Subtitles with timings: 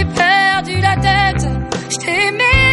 [0.00, 1.46] ai perdu la tête.
[1.90, 2.69] Je t'aimais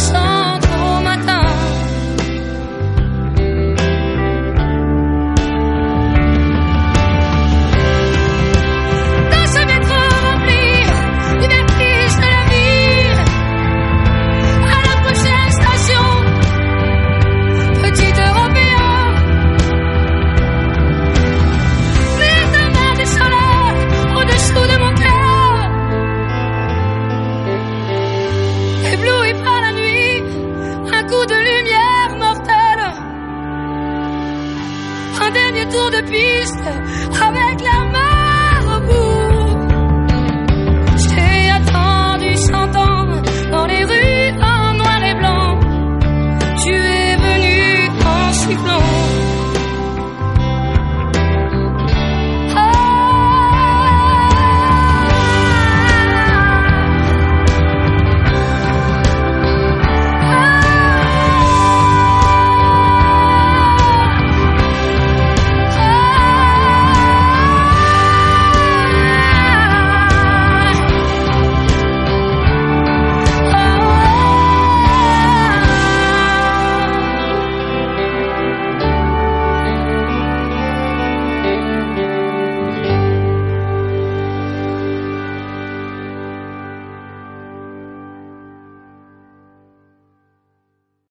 [0.00, 0.39] song.
[36.70, 36.99] yeah.